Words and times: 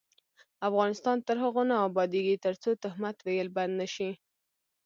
افغانستان 0.69 1.17
تر 1.27 1.35
هغو 1.43 1.63
نه 1.69 1.75
ابادیږي، 1.87 2.35
ترڅو 2.45 2.69
تهمت 2.83 3.17
ویل 3.21 3.49
بند 3.57 3.73
نشي. 3.81 4.11